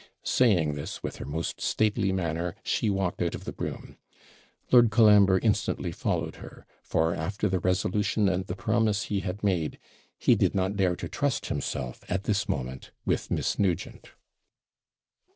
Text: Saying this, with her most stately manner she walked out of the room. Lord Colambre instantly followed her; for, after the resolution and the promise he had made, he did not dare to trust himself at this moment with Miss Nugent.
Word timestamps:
Saying 0.25 0.73
this, 0.73 1.03
with 1.03 1.17
her 1.17 1.27
most 1.27 1.61
stately 1.61 2.11
manner 2.11 2.55
she 2.63 2.89
walked 2.89 3.21
out 3.21 3.35
of 3.35 3.43
the 3.43 3.53
room. 3.59 3.97
Lord 4.71 4.89
Colambre 4.89 5.37
instantly 5.43 5.91
followed 5.91 6.37
her; 6.37 6.65
for, 6.81 7.13
after 7.13 7.47
the 7.47 7.59
resolution 7.59 8.27
and 8.27 8.47
the 8.47 8.55
promise 8.55 9.03
he 9.03 9.19
had 9.19 9.43
made, 9.43 9.77
he 10.17 10.33
did 10.33 10.55
not 10.55 10.75
dare 10.75 10.95
to 10.95 11.07
trust 11.07 11.45
himself 11.49 12.03
at 12.09 12.23
this 12.23 12.49
moment 12.49 12.89
with 13.05 13.29
Miss 13.29 13.59
Nugent. 13.59 14.13